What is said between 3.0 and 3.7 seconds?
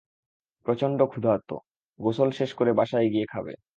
গিয়ে খাবে।